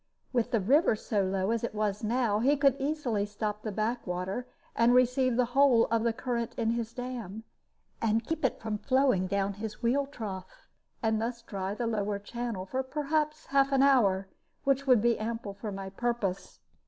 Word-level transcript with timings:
With 0.33 0.49
the 0.49 0.59
river 0.59 0.95
so 0.95 1.23
low 1.23 1.51
as 1.51 1.63
it 1.63 1.75
was 1.75 2.03
now, 2.03 2.39
he 2.39 2.57
could 2.57 2.75
easily 2.79 3.23
stop 3.23 3.61
the 3.61 3.71
back 3.71 4.07
water, 4.07 4.47
and 4.75 4.95
receive 4.95 5.35
the 5.35 5.45
whole 5.53 5.85
of 5.91 6.01
the 6.01 6.11
current 6.11 6.55
in 6.55 6.71
his 6.71 6.91
dam, 6.91 7.43
and 8.01 8.25
keep 8.25 8.43
it 8.43 8.59
from 8.59 8.79
flowing 8.79 9.27
down 9.27 9.53
his 9.61 9.83
wheel 9.83 10.07
trough, 10.07 10.65
and 11.03 11.21
thus 11.21 11.43
dry 11.43 11.75
the 11.75 11.85
lower 11.85 12.17
channel 12.17 12.65
for 12.65 12.81
perhaps 12.81 13.45
half 13.45 13.71
an 13.71 13.83
hour, 13.83 14.27
which 14.63 14.87
would 14.87 15.03
be 15.03 15.19
ample 15.19 15.53
for 15.53 15.71
my 15.71 15.91
purpose. 15.91 16.61